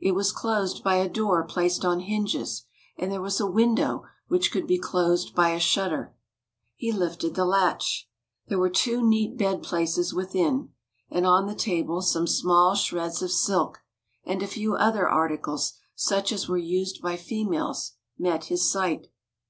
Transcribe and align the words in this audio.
It 0.00 0.12
was 0.12 0.32
closed 0.32 0.82
by 0.82 0.94
a 0.94 1.06
door 1.06 1.44
placed 1.44 1.84
on 1.84 2.00
hinges, 2.00 2.64
and 2.96 3.12
there 3.12 3.20
was 3.20 3.40
a 3.40 3.46
window 3.46 4.04
which 4.26 4.50
could 4.50 4.66
be 4.66 4.78
closed 4.78 5.34
by 5.34 5.50
a 5.50 5.60
shutter. 5.60 6.14
He 6.76 6.92
lifted 6.92 7.34
the 7.34 7.44
latch. 7.44 8.08
There 8.48 8.58
were 8.58 8.70
two 8.70 9.06
neat 9.06 9.36
bed 9.36 9.62
places 9.62 10.14
within, 10.14 10.70
and 11.10 11.26
on 11.26 11.44
the 11.46 11.54
table 11.54 12.00
some 12.00 12.26
small 12.26 12.74
shreds 12.74 13.20
of 13.20 13.30
silk, 13.30 13.80
and 14.24 14.42
a 14.42 14.46
few 14.46 14.76
other 14.76 15.06
articles 15.06 15.74
such 15.94 16.32
as 16.32 16.48
were 16.48 16.56
used 16.56 17.02
by 17.02 17.16
females 17.18 17.96
met 18.18 18.44
his 18.46 18.72
sight. 18.72 19.08